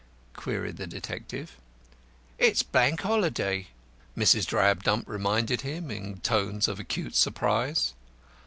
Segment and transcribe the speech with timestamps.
[0.35, 1.57] queried the detective.
[2.39, 3.67] "It's Bank Holiday,"
[4.17, 4.47] Mrs.
[4.47, 7.93] Drabdump reminded him in tones of acute surprise.